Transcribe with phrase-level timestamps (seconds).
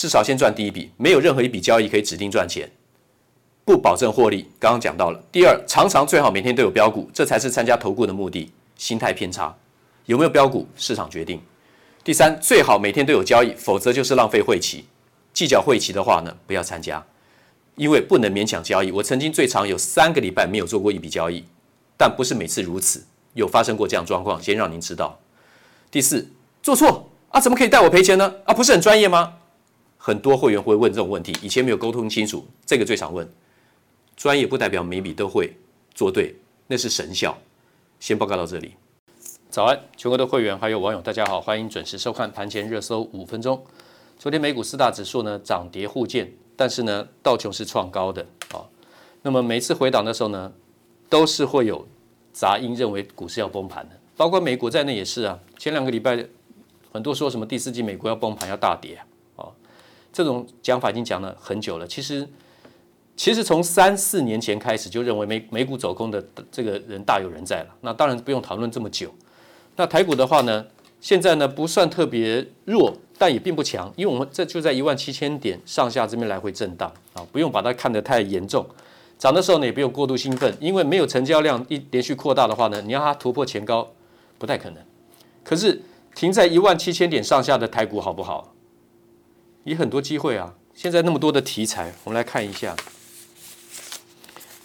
[0.00, 0.90] 至少先赚第一笔。
[0.96, 2.66] 没有任何一笔交易可以指定赚钱，
[3.66, 4.48] 不保证获利。
[4.58, 5.22] 刚刚讲到了。
[5.30, 8.50] 第二，常常最好每天都有标股，这才是参加投顾的目的。
[8.76, 9.54] 心态偏差，
[10.06, 11.38] 有没有标股，市场决定。
[12.02, 14.86] 第三，最好每天都有交易，否则就是浪费会期。
[15.34, 17.04] 计较会期的话呢，不要参加，
[17.74, 18.90] 因为不能勉强交易。
[18.90, 21.44] 我曾经最长有三个礼拜没有做过一笔交易，
[21.98, 25.20] 但不是每次如此，有发生过这样状况，先让您知道。
[25.90, 26.26] 第四，
[26.62, 28.36] 做错啊，怎么可以带我赔钱呢？
[28.46, 29.34] 啊，不是很专业吗？
[30.02, 33.30] 很多会员会问这种问题，以前没有沟通清楚，这个最常问。
[34.16, 35.52] 专业不代表每笔都会
[35.94, 36.34] 做对，
[36.68, 37.36] 那是神效。
[37.98, 38.72] 先报告到这里。
[39.50, 43.62] 早安，全国的会员还有网友，大家好，欢迎准时收看盘前热搜五分钟。
[44.18, 48.64] 昨天美股四大指数呢涨跌互见，但是呢道琼是创高的啊。
[49.20, 50.50] 那么每次回档的时候呢，
[51.10, 51.86] 都是会有
[52.32, 55.38] 杂音认为股市要崩盘的，包括美国在内也是啊。
[55.58, 56.26] 前两个礼拜
[56.90, 59.04] 很多说什么第四季美国要崩盘要大跌啊，
[60.12, 61.86] 这种讲法已经讲了很久了。
[61.86, 62.28] 其实
[63.16, 69.12] 其实从三四年前开始就认为美美股走空的这个人大有人在了，那当然不用讨论这么久。
[69.76, 70.64] 那台股的话呢，
[71.00, 78.66] 现在呢不算特别弱，但也并不强，因为我们这就在一万七千点上下这边来回震荡啊，不用把它看得太严重。
[79.18, 83.86] 涨的时候呢也不用过度兴奋，因为没有成交量一连续扩大的话呢，你要它突破前高
[84.38, 84.82] 不太可能。
[85.44, 85.80] 可是
[86.14, 88.52] 停在一万七千点上下的台股好不好？
[89.64, 90.54] 也很多机会啊。
[90.74, 92.76] 现在那么多的题材，我们来看一下。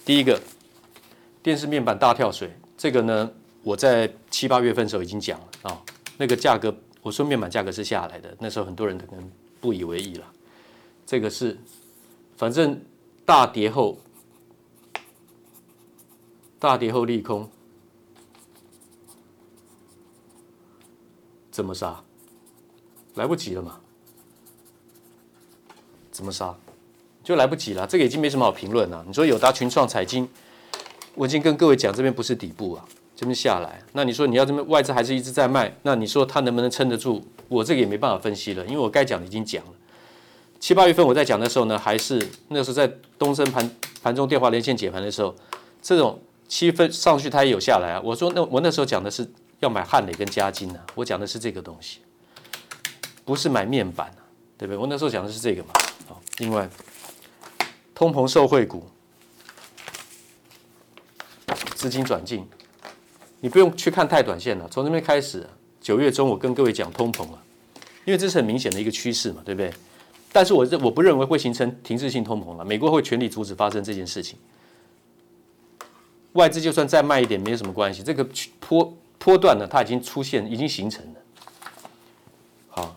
[0.04, 0.40] 第一个，
[1.42, 3.30] 电视面板大跳水，这个呢。
[3.62, 5.82] 我在七八月份的时候已经讲了啊、
[6.18, 9.28] 那个价格，我说面板价格是下来的，那时候很多人可能
[9.60, 10.32] 不以为意了。
[11.04, 11.58] 这个是，
[12.36, 12.80] 反正
[13.24, 13.98] 大跌后，
[16.60, 17.50] 大跌后利空，
[21.50, 22.04] 怎么杀？
[23.16, 23.80] 来不及了嘛？
[26.16, 26.54] 怎么杀？
[27.22, 29.04] 就来不及了，这个已经没什么好评论了。
[29.06, 30.26] 你说友达、群创、彩晶，
[31.14, 32.82] 我已经跟各位讲，这边不是底部啊。
[33.14, 35.74] 这边下来，那你说你要这边外资还是一直在卖？
[35.82, 37.22] 那你说它能不能撑得住？
[37.48, 39.72] 我这个也没办法分析了，因为我该讲的已经讲了。
[40.58, 43.70] 七八月份我在讲的时候呢，还是那时候在东森盘
[44.02, 45.34] 盘中电话连线解盘的时候，
[45.82, 48.00] 这种七分上去它也有下来啊。
[48.02, 49.28] 我说那我那时候讲的是
[49.60, 51.98] 要买汉磊跟嘉金啊，我讲的是这个东西，
[53.24, 54.22] 不是买面板啊，
[54.56, 54.78] 对不对？
[54.78, 55.70] 我那时候讲的是这个嘛。
[56.38, 56.68] 另外
[57.94, 58.86] 通膨受惠股，
[61.74, 62.46] 资金转进。
[63.40, 65.48] 你不用去看太短线了，从这边开始，
[65.80, 67.42] 九月中我跟各位讲通膨了，
[68.04, 69.72] 因为这是很明显的一个趋势嘛，对不对？
[70.32, 74.38] 但是我认我不认为会形成停滞性通膨了，美国会全力阻止发生这件事情。
[76.32, 78.26] 外资就算再卖一点没有什么关系，这个
[78.60, 81.20] 坡坡段呢，它已经出现，已经形成了。
[82.68, 82.96] 好，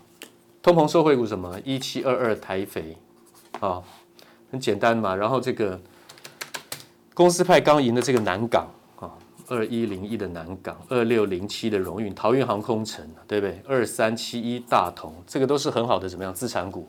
[0.61, 1.59] 通膨受惠股什么？
[1.63, 2.97] 一七二二台肥，
[3.59, 3.81] 啊，
[4.51, 5.15] 很简单嘛。
[5.15, 5.79] 然后这个
[7.13, 8.67] 公司派刚赢的这个南港
[8.99, 9.11] 啊，
[9.47, 13.61] 二一零一的南港，二六零七的荣运，桃园航空城，对不对？
[13.67, 16.87] 二三七一大同，这个都是很好的怎么样资产股？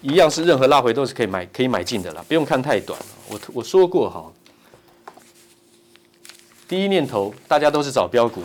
[0.00, 2.98] 一样是任何拉回都是可以买可以买进的啦，不用看太短。
[3.28, 4.32] 我我说过哈。
[6.66, 8.42] 第一念头，大家都是找标股，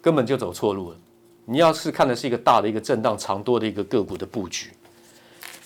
[0.00, 0.96] 根本就走错路了。
[1.44, 4.70] 你要是看的是一个大的一个震荡长多的一个个股的布局，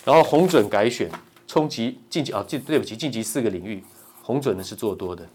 [0.06, 1.10] 然后红准改选，
[1.48, 3.82] 冲击晋级啊，对对不起，晋级四个领域，
[4.22, 5.26] 红准呢是做多的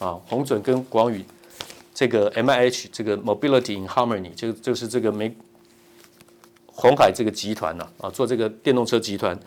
[0.00, 1.24] 啊，红准跟广宇
[1.94, 5.32] 这个 MIH 这个 Mobility in Harmony 就就是这个美
[6.66, 9.38] 红海这个集团呐啊，做这个电动车集团。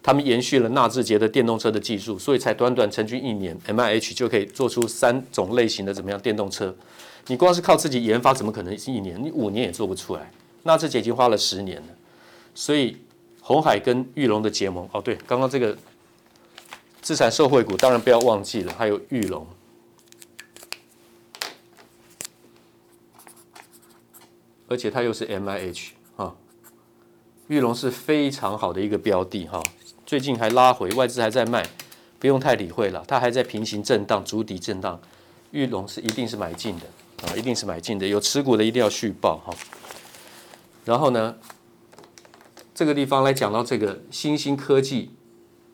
[0.00, 6.72] 他们延续了纳智捷的电动车的技术，所以才短短成军一年，MIH 就可以做出三种类型的怎么样电动车？
[7.26, 9.20] 你光是靠自己研发，怎么可能是一年？
[9.20, 10.30] 你五年也做不出来。
[10.62, 11.88] 纳智捷已经花了十年了，
[12.54, 12.96] 所以
[13.48, 14.86] 红海跟玉龙的结盟。
[14.92, 15.74] 哦，对，刚刚这个
[17.00, 19.46] 资产受惠股，当然不要忘记了，还有玉龙，
[24.68, 26.34] 而且它又是 MIH 啊，
[27.46, 29.62] 玉龙是非常好的一个标的哈。
[30.04, 31.66] 最近还拉回，外资还在卖，
[32.18, 33.02] 不用太理会了。
[33.08, 35.00] 它还在平行震荡、筑底震荡。
[35.52, 36.84] 玉龙是一定是买进的
[37.26, 38.06] 啊，一定是买进的。
[38.06, 39.54] 有持股的一定要续报哈。
[40.84, 41.34] 然后呢，
[42.78, 45.10] 这个地方来讲到这个新兴科技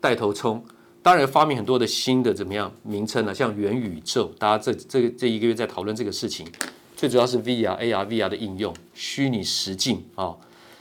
[0.01, 0.65] 带头冲，
[1.03, 3.31] 当然发明很多的新的怎么样名称呢？
[3.31, 6.47] 像元宇宙，大家这这这一个月在讨论这个事情，
[6.95, 10.35] 最主要是 VR、AR、VR 的应用，虚拟实境啊。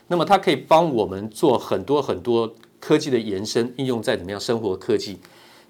[0.07, 2.55] 那么它可以帮我们做很多很多。
[2.81, 5.19] 科技的延伸应用在怎么样生活科技？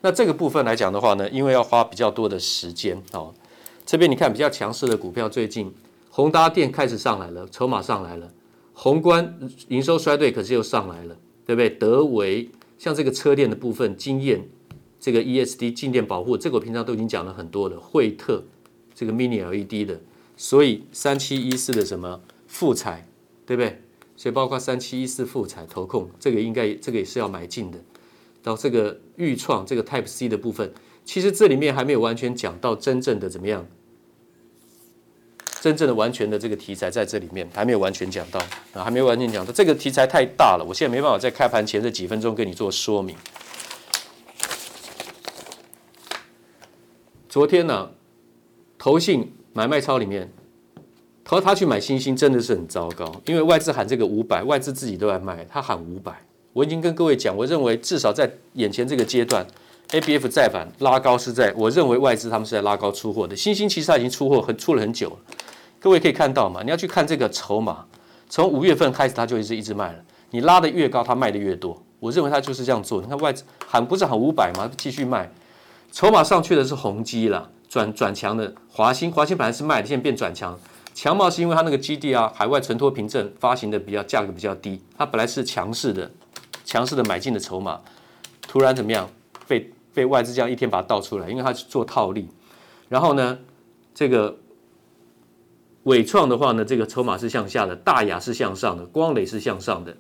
[0.03, 3.35] 那这个部分来讲的话呢，因为要花比较多的时间哦。
[3.85, 5.75] 这边你看比较强势的股票，最近
[6.11, 8.29] 宏达电开始上来了，筹码上来了。
[8.75, 9.39] 宏观
[9.69, 11.17] 营收衰退，可是又上来了，
[11.47, 11.71] 对不对？
[11.71, 14.47] 德维像这个车电的部分，经验
[15.01, 17.79] 这个 ESD 静电保护，这个我平常都已经讲了很多了。
[17.79, 18.45] 惠特
[18.95, 20.01] 这个 Mini LED 的，
[20.37, 23.09] 所以三七一四的什么富彩，
[23.47, 23.81] 对不对？
[24.17, 27.79] 所以包括三七一四富彩投控，这个应该这个也是要买进的。
[28.43, 30.73] 到这个预创这个 Type C 的部分，
[31.05, 33.67] 其实这里面还没有完全讲到真正的怎么样，
[35.65, 38.39] 真正的完全的这个题材在这里面还没有完全讲到
[38.75, 39.51] 啊，还没有完全讲到。
[39.51, 43.17] 这个题材太大了，我现在没办法在开盘前这几分钟跟你做说明。
[47.31, 47.93] 昨天呢，
[48.77, 50.31] 投信买卖超里面。
[51.25, 56.13] 投他去买星星真的是很糟糕，因为外资喊这个五百，外资自己都在卖，他喊五百。
[56.53, 59.47] 我已经跟各位讲，我认为至少在眼前这个阶段
[59.93, 63.35] ，ABF 再反拉高是在，我认为外资他们是在拉高出货的。
[63.35, 65.17] 星星其实他已经出货很出了很久了，
[65.85, 67.85] 各位可以看到嘛，你要去看这个筹码，
[68.31, 69.99] 从五月份开始他就一直一直卖了，
[70.31, 71.79] 你拉得越高，它卖得越多。
[72.01, 73.03] 我认为它就是这样做。
[73.03, 74.71] 你看外资喊不是喊五百吗？
[74.79, 75.31] 继续卖，
[75.93, 80.59] 筹码上去的是宏基了，转转强的华兴，华兴本来是卖的，现在变转强。
[80.95, 86.11] 强茂是因为它那个基地啊，海外存托凭证发行的比较价格比较低，它本来是强势的，
[86.65, 87.79] 强势的买进的筹码，
[88.49, 89.07] 突然怎么样
[89.47, 92.27] 被被外资这样一天把它倒出来，因为它是做套利。
[92.89, 93.39] 然后呢，
[93.95, 94.35] 这个
[95.85, 99.97] 纬创的话呢，这个筹码是向下的，大亚是向上的，光磊是向上的。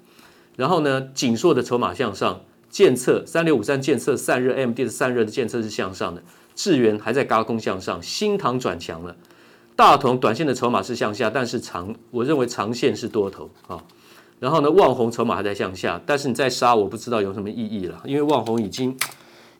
[0.56, 6.22] 然后呢，景硕的筹码向上，建测三六五三建测散热 M D 的散热的建测是向上的，
[6.54, 9.14] 智源还在高空向上，新唐转强了。
[9.76, 13.82] 大同短线的筹码是向下，但是长我认为长线是多头啊。
[14.40, 18.96] 然后呢，旺宏筹码还在向下，但是你再杀我不知道有什么意义了，因为旺宏已经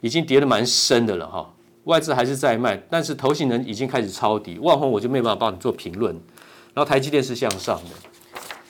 [0.01, 1.54] 已经跌得蛮深的了哈。
[1.85, 6.15] 外资还是在卖，但是投信人已经开始抄底，旺宏我就没办法帮你做评论。
[6.75, 7.91] 然后台积电是向上的，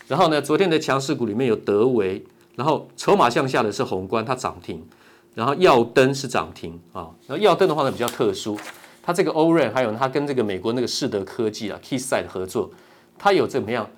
[0.06, 2.22] 然后呢，昨天的强势股里面有德维，
[2.54, 4.86] 然后筹码向下的是宏观，它涨停，
[5.34, 7.08] 然后耀登是涨停啊。
[7.26, 8.58] 然后耀登的话呢比较特殊。
[9.02, 12.70] 它这个 ORAN 还有它跟这个美国那个世德科技啊 Keysight 合作，
[13.18, 13.88] 它有怎么样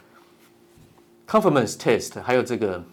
[1.29, 2.85] Conformance Test，还有这个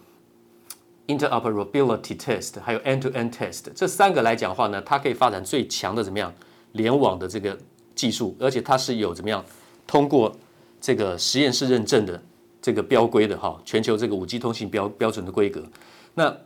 [1.06, 6.32] Interoperability Test，还有 End-to-End Test，这三个来讲的话呢，它可以发展最强的怎么样
[6.72, 7.58] 联网的这个
[7.94, 9.44] 技术，而且它是有怎么样
[9.86, 10.34] 通过
[10.80, 12.22] 这个实验室认证的
[12.60, 15.62] 这个标规的哈，全球这个五 G 通信标标准的规格。
[16.14, 16.36] 那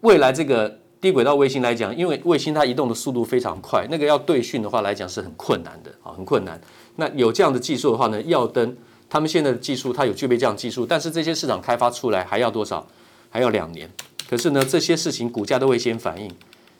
[0.00, 0.78] 未来这个。
[0.98, 6.58] 低轨道卫星来讲，因为卫星它移动的速度非常快，那个要对讯的话来讲是很困难的啊，很困难。
[6.96, 8.74] 那有这样的技术的话呢，耀登
[9.08, 12.84] 他们现在的技术，它有具备这样技术，但是这些市场开发出来还要多少？
[13.30, 13.90] 还要两年。
[14.28, 16.30] 可是呢，这些事情股价都会先反应。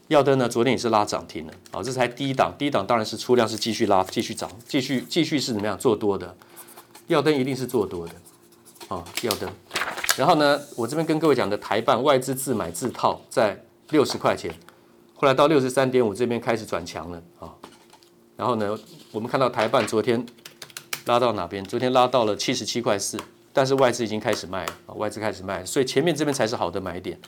[0.09, 6.37] 耀登呢，昨天也是拉涨停了，啊，这才第一档，第一档当然是出量是继续拉，继续涨，继续继续是怎么样做多的，
[7.09, 8.15] 耀登一定是做多的，
[8.87, 9.51] 啊，耀登，
[10.17, 13.61] 然后呢，我这边跟各位讲的台办外资自买自套在
[13.91, 14.55] 六十块钱，
[15.15, 17.21] 后来到六十三点五这边开始转强了。
[17.41, 17.51] 啊，
[18.37, 18.79] 然后呢，
[19.11, 20.25] 我们看到台办昨天
[21.07, 21.65] 拉到哪边？
[21.65, 23.19] 昨天拉到了七十七块四，
[23.57, 27.19] 但是外资已经开始卖啊，外资开始卖，所以前面这边才是好的买点。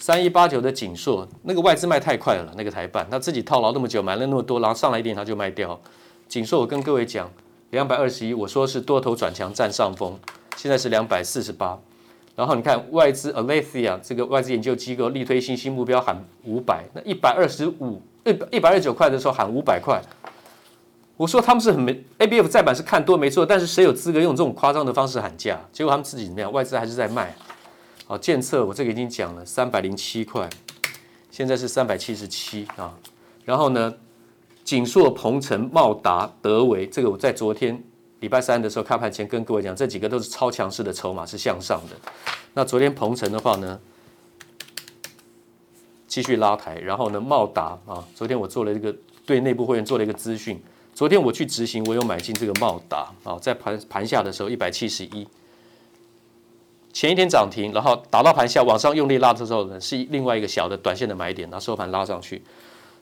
[0.00, 5.80] 三一八九的景硕，那个外资卖太快了，那个台办他自己套牢那么久，买了那么多，然后上来一点他就卖掉。
[6.26, 7.30] 景硕，我跟各位讲，
[7.70, 10.18] 两百二十一，我说是多头转强占上风，
[10.56, 11.78] 现在是两百四十八。
[12.34, 20.02] 然后你看外资 a l e t h i a 这个外资研究机构力推信心目标喊五百，那一百二十五一百一百二十九块的时候喊五百块，
[21.20, 25.60] 我说他们是很没 ABF 再版是看多没错，但是谁有资格用这种夸张的方式喊价？
[25.70, 26.50] 结果他们自己怎么样？
[26.50, 27.36] 外资还是在卖。
[28.06, 30.48] 好，建测我这个已经讲了，三百零七块，
[31.30, 32.96] 现在是三百七十七啊。
[33.44, 33.94] 然后呢，
[34.64, 37.84] 景硕、鹏程、茂达、德维，这个我在昨天
[38.20, 41.96] 礼拜三的时候开盘前跟各位讲，这几个都是超强势的筹码，是向上的。
[42.54, 43.78] 那昨天鹏程的话呢，
[46.06, 48.96] 继续拉抬，然后呢，茂达啊，昨天我做了一个
[49.26, 50.58] 对内部会员做了一个资讯，
[50.94, 55.26] 昨天我去执行，我有买进这个茂达啊，在盘盘下的时候一百七十一。
[56.92, 62.42] 前一天涨停，然后打到盘下往上用力拉的时候呢，是另外一个小的短线的买点，然后收盘拉上去。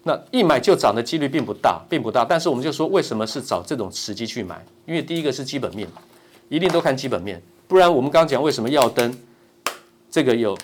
[0.04, 2.24] 那一买就涨的几率并不大，并不大。
[2.24, 4.64] 但是我们就说，为什么是找这种时机去买？
[4.86, 5.88] 因为第一个是基本面，
[6.48, 9.18] 一定都看基本面，不然我们刚讲为什么耀登
[10.10, 10.56] 这个有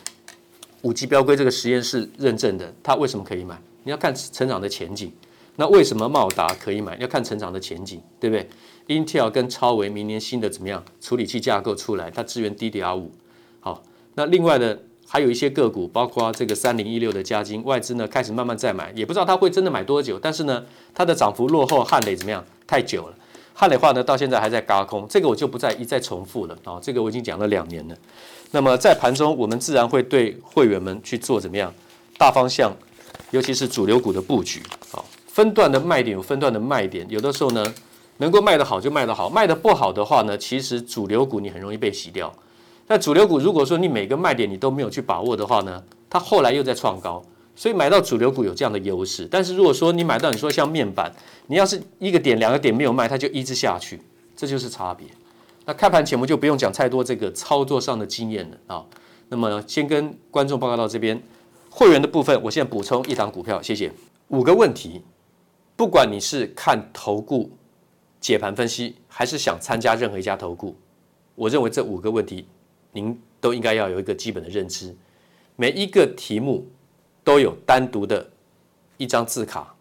[0.83, 3.59] 五 G 标规这个实验室认证的，它为什么可以买？
[3.83, 5.11] 你要看成长的前景。
[5.57, 6.97] 那为什么茂达可以买？
[6.99, 8.49] 要看成长的前景，对不对
[8.89, 13.13] ？Intel 跟超微明年新的怎么样处理器架构出来，它支援 DDR 五。
[13.61, 13.83] 好，
[14.15, 22.45] 那另外的还有一些个股，包括这个三零一六的嘉金，外资呢开始慢慢在买，也不知道它会真的买多久，但是呢，它的涨幅落后汉磊怎么样？
[22.67, 23.15] 太久了，
[23.53, 27.97] 汉磊化呢到现在还在嘎空，这个我就不再一再重复了啊，这个我已经讲了两年了。
[28.51, 31.73] 那么在盘中，我们自然会对会员们去做怎么样
[32.19, 32.73] 大方向，
[33.31, 34.63] 尤其是主流股的布局。
[34.91, 35.05] 好，
[35.35, 37.75] 分段的卖点有分段的卖点，有的时候呢。
[38.19, 42.33] 能够卖得好就卖得好，卖得不好的话呢，其实主流股你很容易被洗掉。
[42.87, 47.21] 那主流股如果说你每个卖点你都没有去把握的话呢，它后来又在创高，
[47.57, 49.27] 所以买到主流股有这样的优势。
[49.29, 51.13] 但是如果说你买到你说像面板，
[51.49, 54.01] 你要是一个点两个点没有卖，它就一直下去，
[54.37, 55.05] 这就是差别。
[55.65, 58.85] 那开盘前我们就不用讲太多这个操作上的经验了啊。
[59.29, 61.21] 那么先跟观众报告到这边，
[61.69, 63.91] 会员的部分我现在补充一档股票，谢谢。
[64.29, 65.03] 五个问题，
[65.77, 67.51] 不管你是看投顾。
[68.21, 70.75] 解盘分析，还是想参加任何一家投顾，
[71.35, 72.49] 我认为这五个问题，
[72.91, 74.97] 您都应该要有一个基本的认知。
[75.57, 76.67] 每一个题目
[77.23, 78.27] 都有单独的
[78.97, 79.77] 一张字卡，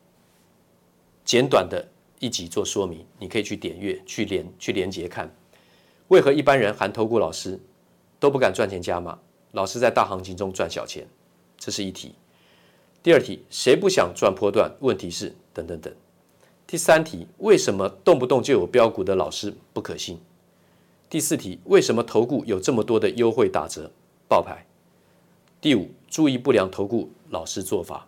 [1.23, 1.87] 简短的
[2.19, 5.33] 一集做说明，你可以去点阅、去连、去连接看。
[6.09, 7.57] 为何一般人含投顾老师
[8.19, 9.17] 都不敢赚钱加码？
[9.51, 11.07] 老师在大行情中赚小钱，
[11.57, 12.13] 这是一题。
[13.03, 14.73] 第二题，谁不想赚波段？
[14.79, 15.93] 问题是等等等。
[16.65, 20.17] 第三题，为什么动不动就有标股的老师不可信？
[21.09, 23.91] 第四题，为什么投顾有这么多的优惠打折
[24.29, 24.65] 爆牌？
[25.59, 28.07] 第五，注意不良投顾老师做法。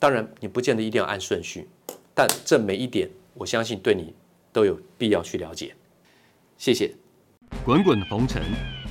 [0.00, 1.68] 当然，你不见得一定要按顺序，
[2.12, 4.12] 但这每一点，我相信对你
[4.52, 5.72] 都有必要去了解。
[6.58, 6.92] 谢谢。
[7.64, 8.42] 滚滚红尘，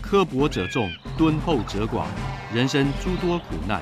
[0.02, 2.06] 刻薄者众，敦厚者寡；
[2.56, 3.82] 人生诸多苦难，